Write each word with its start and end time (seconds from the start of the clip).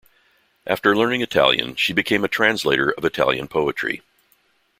After 0.65 0.97
learning 0.97 1.21
Italian, 1.21 1.75
she 1.75 1.93
became 1.93 2.23
a 2.23 2.27
translator 2.27 2.89
of 2.89 3.05
Italian 3.05 3.47
poetry. 3.47 4.01